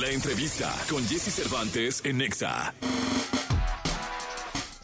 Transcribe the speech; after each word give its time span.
La 0.00 0.10
entrevista 0.10 0.72
con 0.88 1.02
Jesse 1.08 1.32
Cervantes 1.34 2.02
en 2.04 2.18
Nexa. 2.18 2.72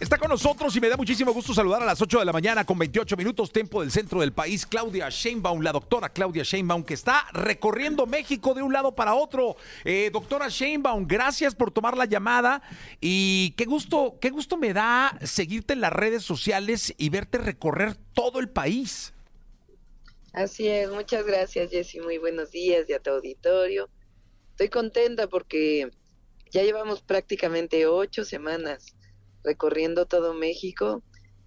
Está 0.01 0.19
con 0.19 0.29
nosotros 0.29 0.75
y 0.75 0.81
me 0.81 0.89
da 0.89 0.97
muchísimo 0.97 1.33
gusto 1.33 1.55
saludar 1.55 1.83
a 1.83 1.85
las 1.85 2.03
8 2.03 2.19
de 2.19 2.25
la 2.25 2.33
mañana 2.33 2.65
con 2.65 2.77
28 2.79 3.17
minutos 3.17 3.53
tiempo 3.53 3.81
del 3.81 3.93
centro 3.93 4.21
del 4.21 4.33
país, 4.33 4.67
Claudia 4.67 5.09
Sheinbaum, 5.09 5.61
la 5.61 5.71
doctora 5.71 6.09
Claudia 6.09 6.43
Sheinbaum, 6.43 6.83
que 6.83 6.95
está 6.95 7.27
recorriendo 7.33 8.07
México 8.07 8.55
de 8.55 8.63
un 8.63 8.73
lado 8.73 8.97
para 8.97 9.15
otro. 9.15 9.57
Eh, 9.85 10.11
doctora 10.13 10.49
Sheinbaum, 10.49 11.07
gracias 11.07 11.55
por 11.55 11.71
tomar 11.71 11.97
la 11.97 12.07
llamada 12.07 12.61
y 13.01 13.53
qué 13.57 13.67
gusto, 13.67 14.17
qué 14.21 14.31
gusto 14.31 14.57
me 14.57 14.73
da 14.73 15.17
seguirte 15.23 15.75
en 15.75 15.81
las 15.81 15.93
redes 15.93 16.25
sociales 16.25 16.93
y 16.99 17.11
verte 17.11 17.39
recorrer 17.39 17.95
todo 18.15 18.41
el 18.41 18.49
país. 18.49 19.13
Así 20.33 20.67
es, 20.67 20.91
muchas 20.91 21.25
gracias 21.25 21.71
Jessy, 21.71 22.01
muy 22.01 22.19
buenos 22.19 22.51
días 22.51 22.87
y 22.89 22.95
a 22.95 22.99
tu 22.99 23.11
auditorio. 23.11 23.89
Estoy 24.55 24.69
contenta 24.69 25.27
porque 25.27 25.91
ya 26.53 26.63
llevamos 26.63 27.03
prácticamente 27.03 27.89
ocho 27.89 28.25
semanas 28.25 28.95
recorriendo 29.43 30.07
todo 30.07 30.33
México 30.33 31.03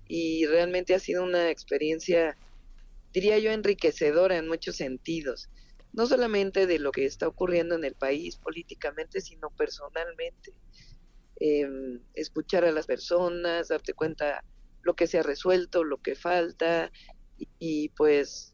y 0.10 0.46
realmente 0.46 0.94
ha 0.94 1.00
sido 1.00 1.24
una 1.24 1.50
experiencia, 1.50 2.38
diría 3.14 3.40
yo, 3.40 3.52
enriquecedora 3.52 4.36
en 4.36 4.50
muchos 4.50 4.76
sentidos, 4.76 5.50
no 5.94 6.06
solamente 6.06 6.68
de 6.68 6.80
lo 6.80 6.92
que 6.92 7.06
está 7.06 7.30
ocurriendo 7.30 7.76
en 7.76 7.86
el 7.86 7.96
país 7.96 8.36
políticamente, 8.36 9.22
sino 9.22 9.52
personalmente. 9.52 10.54
Em, 11.40 12.02
escuchar 12.14 12.66
a 12.66 12.74
las 12.74 12.88
personas, 12.88 13.70
darte 13.70 13.94
cuenta 13.94 14.44
lo 14.82 14.98
que 14.98 15.08
se 15.08 15.18
ha 15.20 15.24
resuelto, 15.24 15.86
lo 15.86 16.02
que 16.02 16.16
falta 16.16 16.92
y, 17.38 17.48
y 17.58 17.90
pues 17.90 18.54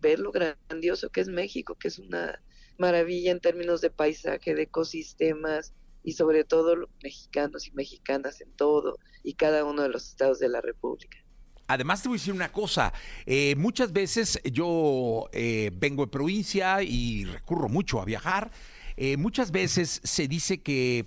ver 0.00 0.18
lo 0.18 0.32
grandioso 0.32 1.10
que 1.10 1.20
es 1.20 1.28
México, 1.28 1.74
que 1.74 1.88
es 1.88 1.98
una 1.98 2.40
maravilla 2.78 3.30
en 3.32 3.40
términos 3.40 3.80
de 3.80 3.90
paisaje, 3.90 4.54
de 4.54 4.62
ecosistemas, 4.62 5.72
y 6.06 6.12
sobre 6.12 6.44
todo 6.44 6.88
mexicanos 7.02 7.66
y 7.66 7.72
mexicanas 7.72 8.40
en 8.40 8.52
todo 8.52 8.96
y 9.24 9.34
cada 9.34 9.64
uno 9.64 9.82
de 9.82 9.88
los 9.88 10.08
estados 10.08 10.38
de 10.38 10.48
la 10.48 10.60
República. 10.60 11.18
Además 11.66 12.00
te 12.00 12.08
voy 12.08 12.16
a 12.16 12.20
decir 12.20 12.32
una 12.32 12.52
cosa, 12.52 12.92
eh, 13.26 13.56
muchas 13.56 13.92
veces 13.92 14.40
yo 14.44 15.28
eh, 15.32 15.72
vengo 15.74 16.04
de 16.06 16.12
provincia 16.12 16.80
y 16.84 17.24
recurro 17.24 17.68
mucho 17.68 18.00
a 18.00 18.04
viajar, 18.04 18.52
eh, 18.96 19.16
muchas 19.16 19.50
veces 19.50 20.00
se 20.04 20.28
dice 20.28 20.62
que 20.62 21.06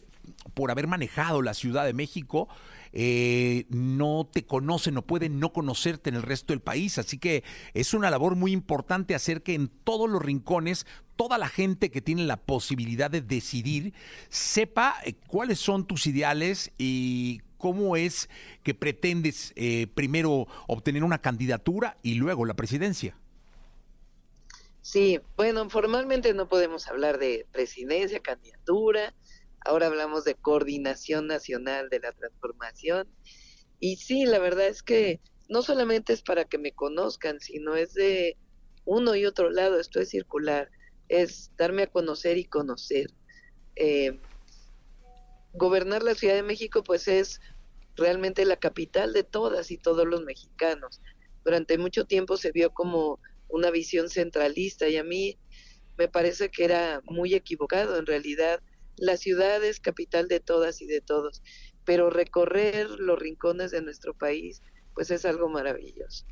por 0.54 0.70
haber 0.70 0.88
manejado 0.88 1.42
la 1.42 1.54
Ciudad 1.54 1.86
de 1.86 1.94
México, 1.94 2.50
eh, 2.94 3.66
no 3.70 4.30
te 4.32 4.45
conocen 4.45 4.98
o 4.98 5.02
pueden 5.02 5.40
no 5.40 5.54
conocerte 5.54 6.09
en 6.09 6.16
el 6.16 6.23
resto 6.23 6.54
del 6.54 6.62
país. 6.62 6.98
Así 6.98 7.18
que 7.18 7.44
es 7.73 7.94
una 7.94 8.09
labor 8.09 8.36
muy 8.36 8.52
importante 8.52 9.16
hacer 9.16 9.44
que 9.44 9.54
en 9.54 9.68
todos 9.68 10.09
los 10.09 10.22
rincones 10.22 10.86
toda 11.16 11.38
la 11.38 11.50
gente 11.50 11.92
que 11.92 12.02
tiene 12.02 12.23
la 12.23 12.38
posibilidad 12.38 13.12
de 13.12 13.22
decidir 13.22 13.94
sepa 14.30 14.95
eh, 15.04 15.16
cuáles 15.28 15.60
son 15.60 15.86
tus 15.86 16.08
ideales 16.08 16.72
y 16.78 17.42
cómo 17.58 17.98
es 17.98 18.30
que 18.64 18.73
pretendes 18.73 19.52
eh, 19.56 19.88
primero 19.94 20.48
obtener 20.67 21.04
una 21.04 21.22
candidatura 21.22 21.98
y 22.02 22.16
luego 22.16 22.45
la 22.45 22.56
presidencia. 22.56 23.16
Sí, 24.82 25.20
bueno, 25.36 25.70
formalmente 25.70 26.34
no 26.34 26.48
podemos 26.48 26.88
hablar 26.88 27.20
de 27.20 27.45
presidencia, 27.52 28.22
candidatura, 28.22 29.14
ahora 29.65 29.88
hablamos 29.88 30.23
de 30.23 30.35
coordinación 30.35 31.27
nacional 31.27 31.89
de 31.89 31.99
la 31.99 32.11
transformación. 32.11 33.07
Y 33.79 33.97
sí, 33.97 34.25
la 34.25 34.39
verdad 34.39 34.67
es 34.67 34.83
que 34.83 35.21
no 35.47 35.61
solamente 35.61 36.13
es 36.13 36.21
para 36.21 36.45
que 36.45 36.57
me 36.57 36.73
conozcan, 36.73 37.39
sino 37.39 37.75
es 37.75 37.93
de 37.93 38.37
uno 38.85 39.15
y 39.15 39.25
otro 39.25 39.49
lado, 39.49 39.80
esto 39.80 39.99
es 39.99 40.09
circular, 40.09 40.69
es 41.07 41.52
darme 41.57 41.83
a 41.83 41.87
conocer 41.87 42.37
y 42.37 42.45
conocer. 42.45 43.07
Eh, 43.75 44.21
gobernar 45.53 46.03
la 46.03 46.15
Ciudad 46.15 46.35
de 46.35 46.43
México 46.43 46.83
pues 46.83 47.07
es 47.07 47.39
realmente 47.95 48.45
la 48.45 48.57
capital 48.57 49.13
de 49.13 49.23
todas 49.23 49.71
y 49.71 49.77
todos 49.77 50.07
los 50.07 50.23
mexicanos. 50.23 51.02
Durante 51.43 51.77
mucho 51.77 52.05
tiempo 52.05 52.37
se 52.37 52.52
vio 52.52 52.71
como 52.71 53.19
una 53.48 53.71
visión 53.71 54.09
centralista 54.09 54.87
y 54.87 54.98
a 54.98 55.03
mí 55.03 55.37
me 55.98 56.08
parece 56.08 56.49
que 56.49 56.64
era 56.64 57.02
muy 57.05 57.33
equivocado. 57.33 57.98
En 57.98 58.05
realidad 58.05 58.61
la 58.99 59.17
ciudad 59.17 59.64
es 59.64 59.80
capital 59.80 60.27
de 60.27 60.39
todas 60.39 60.82
y 60.82 60.87
de 60.87 61.02
todos, 61.02 61.42
pero 61.86 62.10
recorrer 62.10 62.89
los 62.89 63.17
rincones 63.17 63.71
de 63.71 63.82
nuestro 63.82 64.14
país, 64.14 64.61
pues 64.93 65.11
es 65.11 65.26
algo 65.26 65.49
maravilloso. 65.49 66.26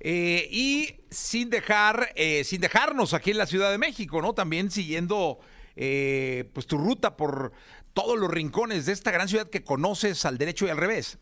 Eh, 0.00 0.48
y 0.50 0.96
sin 1.10 1.50
dejar, 1.50 2.12
eh, 2.14 2.44
sin 2.44 2.60
dejarnos 2.60 3.14
aquí 3.14 3.30
en 3.30 3.38
la 3.38 3.46
Ciudad 3.46 3.70
de 3.70 3.78
México, 3.78 4.20
¿no? 4.20 4.34
También 4.34 4.70
siguiendo 4.70 5.38
eh, 5.76 6.50
pues 6.52 6.66
tu 6.66 6.76
ruta 6.76 7.16
por 7.16 7.52
todos 7.94 8.18
los 8.18 8.30
rincones 8.30 8.86
de 8.86 8.92
esta 8.92 9.10
gran 9.10 9.28
ciudad 9.28 9.48
que 9.48 9.64
conoces 9.64 10.24
al 10.24 10.36
derecho 10.36 10.66
y 10.66 10.70
al 10.70 10.76
revés. 10.76 11.18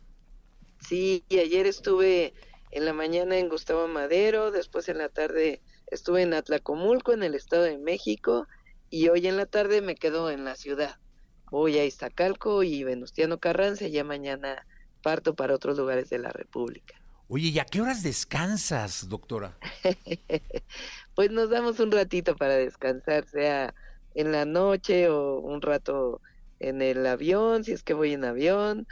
Sí, 0.87 1.23
y 1.29 1.39
ayer 1.39 1.65
estuve 1.65 2.33
en 2.71 2.85
la 2.85 2.93
mañana 2.93 3.37
en 3.37 3.47
Gustavo 3.47 3.87
Madero, 3.87 4.51
después 4.51 4.89
en 4.89 4.97
la 4.97 5.09
tarde 5.09 5.61
estuve 5.87 6.23
en 6.23 6.33
Atlacomulco, 6.33 7.13
en 7.13 7.23
el 7.23 7.35
Estado 7.35 7.63
de 7.63 7.77
México, 7.77 8.47
y 8.93 9.09
hoy 9.09 9.25
en 9.25 9.37
la 9.37 9.47
tarde 9.47 9.81
me 9.81 9.95
quedo 9.95 10.29
en 10.29 10.45
la 10.45 10.55
ciudad. 10.55 10.99
Voy 11.49 11.79
a 11.79 11.83
Iztacalco 11.83 12.61
y 12.61 12.83
Venustiano 12.83 13.39
Carranza 13.39 13.87
y 13.87 13.91
ya 13.91 14.03
mañana 14.03 14.67
parto 15.01 15.33
para 15.33 15.55
otros 15.55 15.79
lugares 15.79 16.11
de 16.11 16.19
la 16.19 16.29
República. 16.29 16.93
Oye, 17.27 17.47
¿y 17.47 17.57
a 17.57 17.65
qué 17.65 17.81
horas 17.81 18.03
descansas, 18.03 19.09
doctora? 19.09 19.57
pues 21.15 21.31
nos 21.31 21.49
damos 21.49 21.79
un 21.79 21.91
ratito 21.91 22.35
para 22.35 22.53
descansar, 22.53 23.27
sea 23.27 23.73
en 24.13 24.31
la 24.31 24.45
noche 24.45 25.09
o 25.09 25.39
un 25.39 25.63
rato 25.63 26.21
en 26.59 26.83
el 26.83 27.03
avión, 27.07 27.63
si 27.63 27.71
es 27.71 27.81
que 27.81 27.95
voy 27.95 28.13
en 28.13 28.25
avión, 28.25 28.85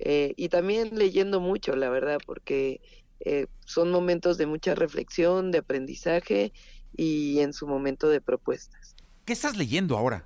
eh, 0.00 0.34
y 0.36 0.50
también 0.50 0.98
leyendo 0.98 1.40
mucho, 1.40 1.74
la 1.76 1.88
verdad, 1.88 2.18
porque 2.26 2.82
eh, 3.20 3.46
son 3.64 3.90
momentos 3.90 4.36
de 4.36 4.44
mucha 4.44 4.74
reflexión, 4.74 5.50
de 5.50 5.58
aprendizaje 5.58 6.52
y 6.94 7.40
en 7.40 7.54
su 7.54 7.66
momento 7.66 8.10
de 8.10 8.20
propuestas. 8.20 8.96
¿Qué 9.26 9.32
estás 9.32 9.56
leyendo 9.56 9.98
ahora? 9.98 10.24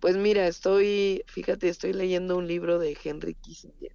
Pues 0.00 0.16
mira, 0.16 0.46
estoy, 0.46 1.24
fíjate, 1.26 1.68
estoy 1.70 1.94
leyendo 1.94 2.36
un 2.36 2.46
libro 2.46 2.78
de 2.78 2.96
Henry 3.02 3.34
Kissinger 3.34 3.92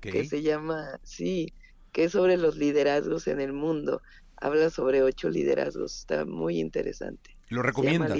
que 0.00 0.24
se 0.24 0.42
llama, 0.42 0.98
sí, 1.04 1.54
que 1.92 2.04
es 2.04 2.12
sobre 2.12 2.36
los 2.36 2.56
liderazgos 2.56 3.28
en 3.28 3.40
el 3.40 3.52
mundo. 3.52 4.02
Habla 4.36 4.70
sobre 4.70 5.02
ocho 5.02 5.30
liderazgos, 5.30 5.96
está 6.00 6.24
muy 6.24 6.58
interesante. 6.58 7.36
¿Lo 7.48 7.62
recomiendas? 7.62 8.18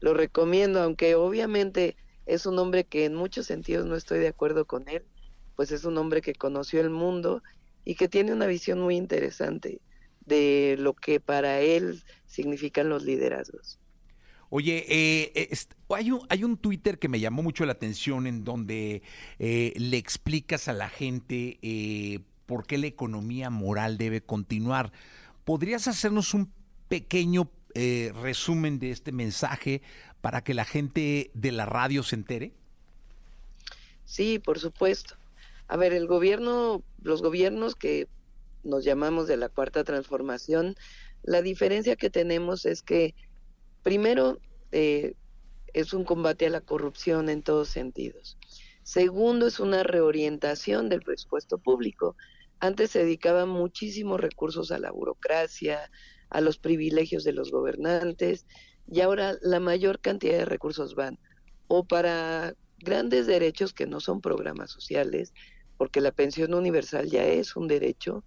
Lo 0.00 0.14
recomiendo, 0.14 0.80
aunque 0.80 1.16
obviamente 1.16 1.96
es 2.24 2.46
un 2.46 2.58
hombre 2.58 2.84
que 2.84 3.04
en 3.04 3.14
muchos 3.14 3.46
sentidos 3.46 3.84
no 3.84 3.94
estoy 3.94 4.20
de 4.20 4.28
acuerdo 4.28 4.64
con 4.64 4.88
él, 4.88 5.04
pues 5.54 5.70
es 5.70 5.84
un 5.84 5.98
hombre 5.98 6.22
que 6.22 6.34
conoció 6.34 6.80
el 6.80 6.90
mundo 6.90 7.42
y 7.84 7.94
que 7.94 8.08
tiene 8.08 8.32
una 8.32 8.46
visión 8.46 8.80
muy 8.80 8.96
interesante 8.96 9.80
de 10.26 10.76
lo 10.78 10.94
que 10.94 11.20
para 11.20 11.60
él 11.60 12.02
significan 12.26 12.88
los 12.88 13.04
liderazgos. 13.04 13.78
Oye, 14.50 14.84
eh, 14.88 15.50
hay, 15.90 16.10
un, 16.10 16.20
hay 16.28 16.44
un 16.44 16.56
Twitter 16.56 16.98
que 16.98 17.08
me 17.08 17.18
llamó 17.18 17.42
mucho 17.42 17.66
la 17.66 17.72
atención 17.72 18.26
en 18.26 18.44
donde 18.44 19.02
eh, 19.38 19.72
le 19.76 19.96
explicas 19.96 20.68
a 20.68 20.72
la 20.72 20.88
gente 20.88 21.58
eh, 21.62 22.20
por 22.46 22.66
qué 22.66 22.78
la 22.78 22.86
economía 22.86 23.50
moral 23.50 23.98
debe 23.98 24.20
continuar. 24.20 24.92
¿Podrías 25.44 25.88
hacernos 25.88 26.34
un 26.34 26.52
pequeño 26.88 27.50
resumen 28.22 28.78
de 28.78 28.90
este 28.90 29.12
mensaje 29.12 29.82
para 30.22 30.42
que 30.42 30.54
la 30.54 30.64
gente 30.64 31.30
de 31.34 31.52
la 31.52 31.66
radio 31.66 32.02
se 32.02 32.16
entere? 32.16 32.54
Sí, 34.06 34.38
por 34.38 34.58
supuesto. 34.58 35.14
A 35.68 35.76
ver, 35.76 35.92
el 35.92 36.06
gobierno, 36.06 36.82
los 37.02 37.20
gobiernos 37.20 37.76
que 37.76 38.08
nos 38.66 38.84
llamamos 38.84 39.26
de 39.26 39.36
la 39.36 39.48
cuarta 39.48 39.84
transformación, 39.84 40.74
la 41.22 41.42
diferencia 41.42 41.96
que 41.96 42.10
tenemos 42.10 42.66
es 42.66 42.82
que 42.82 43.14
primero 43.82 44.38
eh, 44.72 45.14
es 45.72 45.92
un 45.92 46.04
combate 46.04 46.46
a 46.46 46.50
la 46.50 46.60
corrupción 46.60 47.28
en 47.28 47.42
todos 47.42 47.68
sentidos. 47.68 48.36
Segundo, 48.82 49.46
es 49.46 49.58
una 49.58 49.82
reorientación 49.82 50.88
del 50.88 51.02
presupuesto 51.02 51.58
público. 51.58 52.16
Antes 52.60 52.90
se 52.92 53.00
dedicaban 53.00 53.48
muchísimos 53.48 54.20
recursos 54.20 54.70
a 54.70 54.78
la 54.78 54.92
burocracia, 54.92 55.90
a 56.30 56.40
los 56.40 56.58
privilegios 56.58 57.24
de 57.24 57.32
los 57.32 57.50
gobernantes, 57.50 58.46
y 58.90 59.00
ahora 59.00 59.36
la 59.42 59.60
mayor 59.60 60.00
cantidad 60.00 60.38
de 60.38 60.44
recursos 60.44 60.94
van 60.94 61.18
o 61.68 61.84
para 61.84 62.54
grandes 62.78 63.26
derechos 63.26 63.72
que 63.72 63.86
no 63.86 64.00
son 64.00 64.20
programas 64.20 64.70
sociales, 64.70 65.32
porque 65.76 66.00
la 66.00 66.12
pensión 66.12 66.54
universal 66.54 67.10
ya 67.10 67.24
es 67.26 67.56
un 67.56 67.68
derecho, 67.68 68.24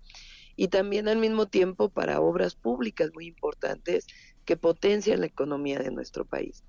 y 0.60 0.68
también 0.68 1.08
al 1.08 1.20
mismo 1.20 1.48
tiempo 1.48 1.88
para 1.88 2.20
obras 2.20 2.54
públicas 2.54 3.12
muy 3.14 3.28
importantes 3.28 4.06
que 4.44 4.58
potencian 4.58 5.22
la 5.22 5.28
economía 5.28 5.80
de 5.80 5.90
nuestro 5.90 6.26
país. 6.26 6.66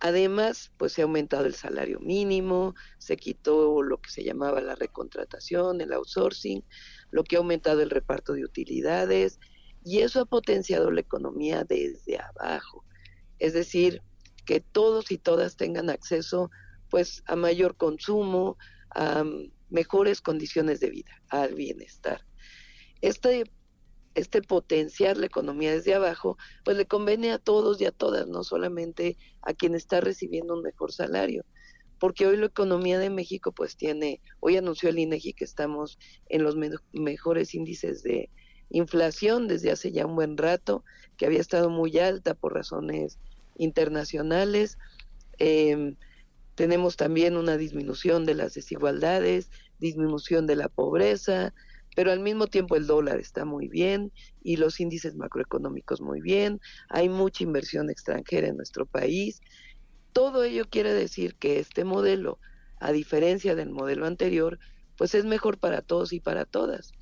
Además, 0.00 0.72
pues 0.78 0.94
se 0.94 1.02
ha 1.02 1.04
aumentado 1.04 1.44
el 1.44 1.54
salario 1.54 2.00
mínimo, 2.00 2.74
se 2.96 3.18
quitó 3.18 3.82
lo 3.82 4.00
que 4.00 4.08
se 4.08 4.24
llamaba 4.24 4.62
la 4.62 4.74
recontratación, 4.74 5.82
el 5.82 5.92
outsourcing, 5.92 6.64
lo 7.10 7.24
que 7.24 7.36
ha 7.36 7.40
aumentado 7.40 7.82
el 7.82 7.90
reparto 7.90 8.32
de 8.32 8.46
utilidades 8.46 9.38
y 9.84 9.98
eso 9.98 10.22
ha 10.22 10.24
potenciado 10.24 10.90
la 10.90 11.02
economía 11.02 11.62
desde 11.62 12.18
abajo. 12.18 12.86
es 13.38 13.52
decir, 13.52 14.00
que 14.46 14.60
todos 14.60 15.10
y 15.10 15.18
todas 15.18 15.56
tengan 15.56 15.90
acceso 15.90 16.50
pues 16.88 17.22
a 17.26 17.36
mayor 17.36 17.76
consumo, 17.76 18.56
a 18.94 19.24
mejores 19.68 20.22
condiciones 20.22 20.80
de 20.80 20.88
vida, 20.88 21.22
al 21.28 21.54
bienestar. 21.54 22.24
Este, 23.04 23.44
este 24.14 24.42
potenciar 24.42 25.16
la 25.16 25.26
economía 25.26 25.72
desde 25.72 25.94
abajo, 25.94 26.36
pues 26.64 26.76
le 26.76 26.86
conviene 26.86 27.32
a 27.32 27.38
todos 27.38 27.80
y 27.80 27.84
a 27.84 27.92
todas, 27.92 28.26
no 28.28 28.44
solamente 28.44 29.16
a 29.42 29.52
quien 29.52 29.74
está 29.74 30.00
recibiendo 30.00 30.54
un 30.54 30.62
mejor 30.62 30.92
salario 30.92 31.44
porque 32.04 32.26
hoy 32.26 32.36
la 32.36 32.46
economía 32.46 32.98
de 32.98 33.08
México 33.08 33.52
pues 33.52 33.76
tiene, 33.76 34.20
hoy 34.40 34.58
anunció 34.58 34.90
el 34.90 34.98
INEGI 34.98 35.32
que 35.32 35.44
estamos 35.44 35.98
en 36.28 36.42
los 36.42 36.54
mejores 36.92 37.54
índices 37.54 38.02
de 38.02 38.28
inflación 38.68 39.48
desde 39.48 39.70
hace 39.70 39.92
ya 39.92 40.04
un 40.04 40.14
buen 40.14 40.36
rato, 40.36 40.84
que 41.16 41.26
había 41.26 41.40
estado 41.40 41.70
muy 41.70 41.98
alta 41.98 42.34
por 42.34 42.52
razones 42.52 43.18
internacionales. 43.56 44.76
Em, 45.38 45.96
tenemos 46.56 46.96
también 46.96 47.36
una 47.36 47.56
disminución 47.56 48.26
de 48.26 48.34
las 48.34 48.54
desigualdades, 48.54 49.50
disminución 49.78 50.46
de 50.46 50.56
la 50.56 50.68
pobreza, 50.68 51.54
pero 51.94 52.12
al 52.12 52.20
mismo 52.20 52.46
tiempo 52.46 52.76
el 52.76 52.86
dólar 52.86 53.18
está 53.20 53.44
muy 53.44 53.68
bien 53.68 54.12
y 54.42 54.56
los 54.56 54.80
índices 54.80 55.16
macroeconómicos 55.16 56.00
muy 56.00 56.20
bien, 56.20 56.60
hay 56.88 57.08
mucha 57.08 57.44
inversión 57.44 57.90
extranjera 57.90 58.48
en 58.48 58.56
nuestro 58.56 58.86
país 58.86 59.40
todo 60.14 60.44
ello 60.44 60.64
quiere 60.70 60.94
decir 60.94 61.34
que 61.34 61.58
este 61.58 61.84
modelo, 61.84 62.38
a 62.78 62.92
diferencia 62.92 63.56
del 63.56 63.70
modelo 63.70 64.06
anterior, 64.06 64.60
pues 64.96 65.14
es 65.14 65.24
mejor 65.24 65.58
para 65.58 65.82
todos 65.82 66.12
y 66.12 66.20
para 66.20 66.44
todas. 66.46 66.92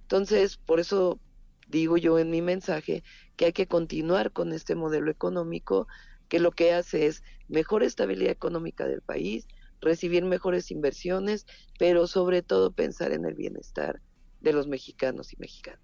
Entonces, 0.00 0.56
por 0.56 0.80
eso 0.80 1.20
digo 1.68 1.98
yo 1.98 2.18
en 2.18 2.30
mi 2.30 2.40
mensaje 2.40 3.04
que 3.36 3.44
hay 3.44 3.52
que 3.52 3.68
continuar 3.68 4.32
con 4.32 4.52
este 4.54 4.74
modelo 4.74 5.10
económico 5.10 5.86
que 6.30 6.40
lo 6.40 6.50
que 6.50 6.72
hace 6.72 7.06
es 7.06 7.22
mejor 7.46 7.82
estabilidad 7.82 8.32
económica 8.32 8.86
del 8.86 9.02
país, 9.02 9.46
recibir 9.82 10.24
mejores 10.24 10.70
inversiones, 10.70 11.44
pero 11.78 12.06
sobre 12.06 12.40
todo 12.40 12.72
pensar 12.72 13.12
en 13.12 13.26
el 13.26 13.34
bienestar 13.34 14.00
de 14.42 14.52
los 14.52 14.66
mexicanos 14.66 15.32
y 15.32 15.36
mexicanas. 15.38 15.80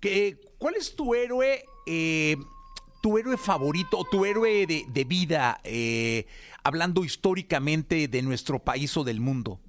¿Qué, 0.00 0.38
¿Cuál 0.58 0.76
es 0.76 0.94
tu 0.94 1.14
héroe 1.14 1.64
eh, 1.86 2.36
tu 3.00 3.18
héroe 3.18 3.36
favorito, 3.36 4.04
tu 4.10 4.24
héroe 4.24 4.66
de, 4.66 5.04
vida, 5.04 5.60
eh, 5.64 6.26
hablando 6.64 7.04
históricamente 7.04 8.08
de 8.08 8.22
nuestro 8.22 8.58
país 8.58 8.96
o 8.96 9.04
del 9.04 9.20
mundo? 9.20 9.60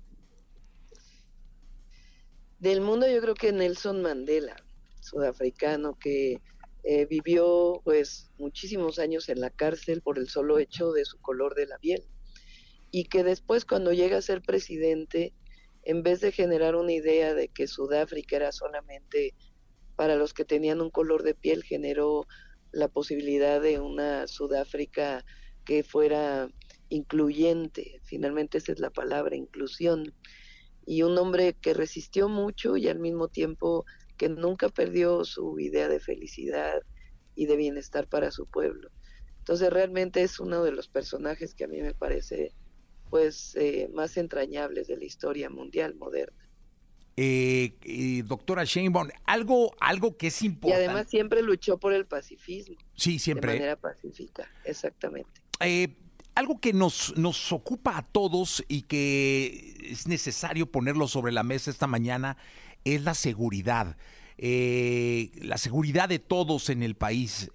Del 2.60 2.82
mundo 2.82 3.10
yo 3.10 3.22
creo 3.22 3.36
que 3.36 3.52
Nelson 3.52 4.02
Mandela, 4.02 4.56
sudafricano, 5.00 5.98
que 5.98 6.42
eh, 6.84 7.06
vivió 7.06 7.82
pues 7.84 8.30
muchísimos 8.38 9.00
años 9.00 9.30
en 9.30 9.40
la 9.40 9.50
cárcel 9.50 10.02
por 10.02 10.18
el 10.18 10.28
solo 10.28 10.60
hecho 10.60 10.92
de 10.92 11.06
su 11.06 11.20
color 11.20 11.56
de 11.56 11.68
la 11.68 11.78
piel 11.78 12.04
y 12.92 13.06
que 13.06 13.24
después 13.24 13.66
cuando 13.66 13.94
llega 13.94 14.18
a 14.18 14.22
ser 14.22 14.42
presidente, 14.42 15.34
en 15.90 16.04
vez 16.04 16.22
de 16.22 16.32
generar 16.32 16.76
una 16.76 16.92
idea 16.92 17.34
de 17.34 17.48
que 17.48 17.66
Sudáfrica 17.66 18.36
era 18.36 18.52
solamente 18.52 19.34
para 19.96 20.16
los 20.16 20.36
que 20.36 20.46
tenían 20.46 20.82
un 20.82 20.92
color 20.92 21.24
de 21.24 21.34
piel, 21.34 21.64
generó 21.64 22.28
la 22.72 22.90
posibilidad 22.90 23.60
de 23.60 23.80
una 23.80 24.28
Sudáfrica 24.28 25.26
que 25.66 25.84
fuera 25.84 26.48
incluyente, 26.90 28.02
finalmente 28.04 28.60
esa 28.60 28.74
es 28.74 28.80
la 28.80 28.92
palabra, 28.92 29.36
inclusión, 29.36 30.14
y 30.86 31.02
un 31.02 31.18
hombre 31.18 31.56
que 31.60 31.74
resistió 31.74 32.30
mucho 32.30 32.78
y 32.78 32.88
al 32.88 33.00
mismo 33.00 33.28
tiempo 33.28 33.84
que 34.16 34.30
nunca 34.30 34.70
perdió 34.70 35.26
su 35.26 35.60
idea 35.60 35.88
de 35.88 36.00
felicidad 36.00 36.84
y 37.34 37.48
de 37.48 37.58
bienestar 37.58 38.08
para 38.08 38.30
su 38.30 38.46
pueblo. 38.46 38.92
Entonces 39.40 39.74
realmente 39.74 40.22
es 40.22 40.40
uno 40.40 40.64
de 40.64 40.72
los 40.72 40.88
personajes 40.88 41.56
que 41.56 41.64
a 41.64 41.68
mí 41.68 41.82
me 41.82 41.96
parece 41.96 42.54
pues 43.10 43.56
eh, 43.56 43.90
más 43.94 44.18
entrañables 44.18 44.88
de 44.88 44.98
la 44.98 45.06
historia 45.06 45.50
mundial 45.50 45.96
moderna 45.96 46.50
eh, 47.22 47.74
eh, 47.84 48.24
doctora 48.26 48.64
Sheinbaum, 48.64 49.10
algo, 49.26 49.76
algo 49.82 50.16
que 50.16 50.28
es 50.28 50.42
importante. 50.42 50.84
Y 50.84 50.86
además 50.86 51.10
siempre 51.10 51.42
luchó 51.42 51.78
por 51.78 51.92
el 51.92 52.06
pacifismo. 52.06 52.78
Sí, 52.96 53.20
siempre. 53.20 53.52
De 53.52 53.60
manera 53.60 53.76
pacífica, 53.76 54.50
exactamente. 54.64 55.30
Eh, 55.60 55.98
algo 56.34 56.62
que 56.62 56.72
nos, 56.72 57.18
nos 57.18 57.52
ocupa 57.52 57.98
a 57.98 58.04
todos 58.04 58.64
y 58.70 58.84
que 58.84 59.76
es 59.82 60.08
necesario 60.08 60.72
ponerlo 60.72 61.10
sobre 61.10 61.34
la 61.34 61.44
mesa 61.44 61.72
esta 61.72 61.88
mañana 61.88 62.38
es 62.86 63.04
la 63.04 63.14
seguridad. 63.16 63.98
La 64.38 65.58
seguridad 65.58 66.08
de 66.08 66.20
todos 66.20 66.70
en 66.70 66.84
el 66.84 66.96
país. 66.96 67.52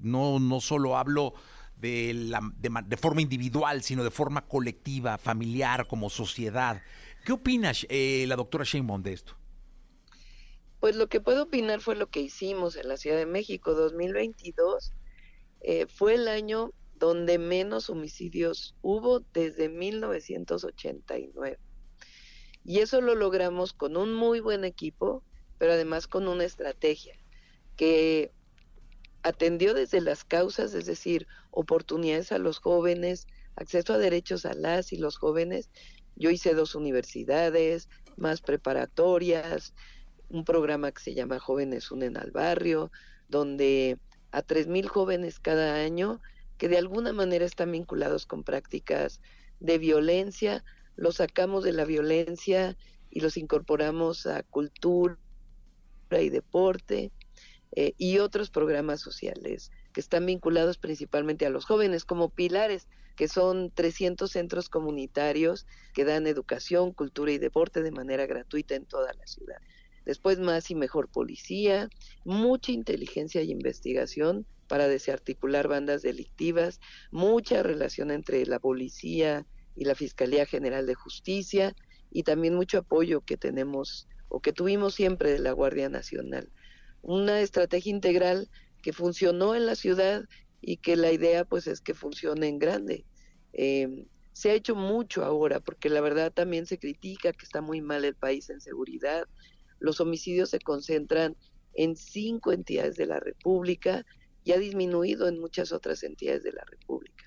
no, 0.00 0.38
no 0.38 0.60
solo 0.60 0.96
hablo 0.96 1.34
de, 1.76 2.12
la, 2.14 2.40
de 2.86 2.96
forma 2.96 3.20
individual, 3.20 3.82
sino 3.82 4.04
de 4.04 4.10
forma 4.10 4.46
colectiva, 4.46 5.18
familiar, 5.18 5.86
como 5.86 6.10
sociedad. 6.10 6.82
¿Qué 7.24 7.32
opina 7.32 7.72
eh, 7.88 8.24
la 8.28 8.36
doctora 8.36 8.64
Sheinbaum 8.64 9.02
de 9.02 9.12
esto? 9.12 9.36
Pues 10.80 10.96
lo 10.96 11.08
que 11.08 11.20
puedo 11.20 11.44
opinar 11.44 11.80
fue 11.80 11.96
lo 11.96 12.08
que 12.08 12.20
hicimos 12.20 12.76
en 12.76 12.88
la 12.88 12.96
Ciudad 12.96 13.16
de 13.16 13.26
México. 13.26 13.74
2022 13.74 14.92
eh, 15.62 15.86
fue 15.86 16.14
el 16.14 16.28
año 16.28 16.70
donde 16.98 17.38
menos 17.38 17.90
homicidios 17.90 18.74
hubo 18.82 19.20
desde 19.32 19.68
1989. 19.68 21.58
Y 22.64 22.78
eso 22.78 23.00
lo 23.00 23.14
logramos 23.14 23.72
con 23.72 23.96
un 23.96 24.12
muy 24.12 24.40
buen 24.40 24.64
equipo, 24.64 25.22
pero 25.58 25.72
además 25.72 26.06
con 26.06 26.28
una 26.28 26.44
estrategia 26.44 27.18
que 27.76 28.32
atendió 29.26 29.74
desde 29.74 30.00
las 30.00 30.22
causas, 30.22 30.72
es 30.72 30.86
decir, 30.86 31.26
oportunidades 31.50 32.30
a 32.30 32.38
los 32.38 32.60
jóvenes, 32.60 33.26
acceso 33.56 33.94
a 33.94 33.98
derechos 33.98 34.46
a 34.46 34.54
las 34.54 34.92
y 34.92 34.98
los 34.98 35.18
jóvenes, 35.18 35.68
yo 36.14 36.30
hice 36.30 36.54
dos 36.54 36.76
universidades, 36.76 37.88
más 38.16 38.40
preparatorias, 38.40 39.74
un 40.28 40.44
programa 40.44 40.92
que 40.92 41.02
se 41.02 41.14
llama 41.14 41.40
Jóvenes 41.40 41.90
Unen 41.90 42.16
al 42.16 42.30
Barrio, 42.30 42.92
donde 43.28 43.98
a 44.30 44.44
3.000 44.44 44.86
jóvenes 44.86 45.40
cada 45.40 45.74
año 45.74 46.20
que 46.56 46.68
de 46.68 46.78
alguna 46.78 47.12
manera 47.12 47.44
están 47.44 47.72
vinculados 47.72 48.26
con 48.26 48.44
prácticas 48.44 49.20
de 49.58 49.78
violencia, 49.78 50.64
los 50.94 51.16
sacamos 51.16 51.64
de 51.64 51.72
la 51.72 51.84
violencia 51.84 52.76
y 53.10 53.20
los 53.20 53.36
incorporamos 53.36 54.26
a 54.26 54.44
cultura 54.44 55.16
y 56.12 56.28
deporte 56.28 57.10
eh, 57.76 57.92
y 57.98 58.18
otros 58.18 58.50
programas 58.50 59.00
sociales 59.00 59.70
que 59.92 60.00
están 60.00 60.26
vinculados 60.26 60.78
principalmente 60.78 61.46
a 61.46 61.50
los 61.50 61.66
jóvenes 61.66 62.04
como 62.04 62.30
pilares 62.30 62.88
que 63.16 63.28
son 63.28 63.70
300 63.70 64.30
centros 64.30 64.68
comunitarios 64.68 65.66
que 65.94 66.04
dan 66.04 66.26
educación, 66.26 66.92
cultura 66.92 67.32
y 67.32 67.38
deporte 67.38 67.82
de 67.82 67.90
manera 67.90 68.26
gratuita 68.26 68.74
en 68.74 68.86
toda 68.86 69.12
la 69.12 69.26
ciudad. 69.26 69.58
Después 70.06 70.38
más 70.38 70.70
y 70.70 70.74
mejor 70.74 71.08
policía, 71.08 71.88
mucha 72.24 72.72
inteligencia 72.72 73.42
y 73.42 73.50
investigación 73.50 74.46
para 74.68 74.88
desarticular 74.88 75.68
bandas 75.68 76.02
delictivas, 76.02 76.80
mucha 77.10 77.62
relación 77.62 78.10
entre 78.10 78.44
la 78.46 78.58
policía 78.58 79.46
y 79.74 79.84
la 79.84 79.94
Fiscalía 79.94 80.46
General 80.46 80.86
de 80.86 80.94
Justicia 80.94 81.74
y 82.10 82.22
también 82.22 82.54
mucho 82.54 82.78
apoyo 82.78 83.20
que 83.20 83.36
tenemos 83.36 84.08
o 84.28 84.40
que 84.40 84.52
tuvimos 84.52 84.94
siempre 84.94 85.30
de 85.30 85.38
la 85.38 85.52
Guardia 85.52 85.88
Nacional. 85.88 86.50
Una 87.08 87.40
estrategia 87.40 87.90
integral 87.90 88.50
que 88.82 88.92
funcionó 88.92 89.54
en 89.54 89.64
la 89.64 89.76
ciudad 89.76 90.24
y 90.60 90.78
que 90.78 90.96
la 90.96 91.12
idea 91.12 91.44
pues 91.44 91.68
es 91.68 91.80
que 91.80 91.94
funcione 91.94 92.48
en 92.48 92.58
grande. 92.58 93.04
Em, 93.52 94.06
se 94.32 94.50
ha 94.50 94.54
hecho 94.54 94.74
mucho 94.74 95.24
ahora 95.24 95.60
porque 95.60 95.88
la 95.88 96.00
verdad 96.00 96.32
también 96.32 96.66
se 96.66 96.78
critica 96.80 97.32
que 97.32 97.44
está 97.44 97.60
muy 97.60 97.80
mal 97.80 98.04
el 98.04 98.16
país 98.16 98.50
en 98.50 98.60
seguridad. 98.60 99.28
Los 99.78 100.00
homicidios 100.00 100.50
se 100.50 100.58
concentran 100.58 101.36
en 101.74 101.94
cinco 101.94 102.52
entidades 102.52 102.96
de 102.96 103.06
la 103.06 103.20
República 103.20 104.04
y 104.42 104.50
ha 104.50 104.58
disminuido 104.58 105.28
en 105.28 105.38
muchas 105.38 105.70
otras 105.70 106.02
entidades 106.02 106.42
de 106.42 106.54
la 106.54 106.64
República. 106.64 107.24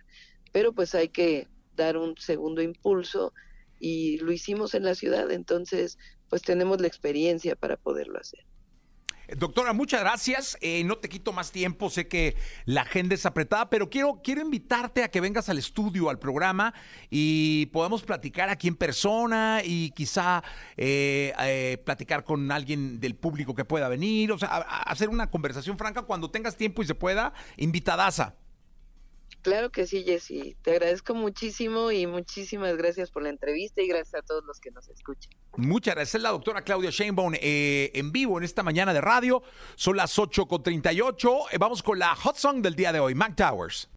Pero 0.52 0.74
pues 0.74 0.94
hay 0.94 1.08
que 1.08 1.48
dar 1.74 1.96
un 1.96 2.18
segundo 2.18 2.62
impulso 2.62 3.32
y 3.80 4.18
lo 4.18 4.34
hicimos 4.34 4.74
en 4.74 4.84
la 4.84 4.94
ciudad, 4.94 5.32
entonces 5.32 5.98
pues 6.28 6.42
tenemos 6.42 6.82
la 6.82 6.88
experiencia 6.88 7.56
para 7.56 7.78
poderlo 7.78 8.20
hacer. 8.20 8.44
Doctora, 9.38 9.74
muchas 9.74 10.02
gracias. 10.02 10.58
Eh, 10.62 10.84
no 10.84 10.98
te 10.98 11.10
quito 11.10 11.32
más 11.34 11.52
tiempo, 11.52 11.90
sé 11.90 12.08
que 12.08 12.36
la 12.66 12.82
agenda 12.82 13.16
es 13.16 13.26
apretada, 13.26 13.70
pero 13.70 13.90
quiero, 13.90 14.22
quiero 14.24 14.42
invitarte 14.42 15.04
a 15.04 15.10
que 15.10 15.22
vengas 15.22 15.50
al 15.50 15.58
estudio, 15.58 16.10
al 16.10 16.20
programa, 16.20 16.74
y 17.10 17.68
podamos 17.68 18.04
platicar 18.04 18.50
aquí 18.50 18.68
en 18.68 18.76
persona 18.76 19.62
y 19.64 19.92
quizá 19.92 20.44
eh, 20.78 21.34
eh, 21.40 21.82
platicar 21.86 22.24
con 22.24 22.52
alguien 22.52 23.00
del 23.00 23.16
público 23.16 23.56
que 23.56 23.66
pueda 23.66 23.88
venir, 23.90 24.32
o 24.32 24.38
sea, 24.38 24.58
hacer 24.58 25.10
una 25.10 25.30
conversación 25.30 25.78
franca 25.78 26.04
cuando 26.04 26.32
tengas 26.32 26.56
tiempo 26.56 26.82
y 26.82 26.88
se 26.88 26.96
pueda, 26.96 27.34
invitadaza. 27.58 28.36
Claro 29.42 29.72
que 29.72 29.88
sí, 29.88 30.04
Jessy. 30.04 30.58
Te 30.62 30.72
agradezco 30.72 31.14
muchísimo 31.16 31.92
y 31.92 32.06
muchísimas 32.08 32.76
gracias 32.76 33.10
por 33.10 33.24
la 33.24 33.30
entrevista 33.30 33.82
y 33.82 33.88
gracias 33.88 34.16
a 34.16 34.22
todos 34.22 34.44
los 34.44 34.60
que 34.60 34.72
nos 34.72 34.90
escuchan. 34.90 35.32
Muchas 35.56 35.96
gracias. 35.96 36.16
Es 36.16 36.22
la 36.22 36.32
doctora 36.32 36.64
Claudia 36.64 36.90
Sheinbaum 36.90 37.34
eh, 37.36 37.92
en 37.94 38.12
vivo 38.12 38.38
en 38.38 38.44
esta 38.44 38.64
mañana 38.64 38.94
de 38.94 39.02
radio. 39.02 39.42
Son 39.76 39.96
las 39.96 40.18
8.38. 40.18 41.46
Eh, 41.52 41.58
vamos 41.58 41.82
con 41.82 42.00
la 42.00 42.16
hot 42.16 42.36
song 42.36 42.62
del 42.62 42.76
día 42.76 42.92
de 42.92 43.00
hoy, 43.00 43.16
Mac 43.16 43.36
Towers. 43.36 43.90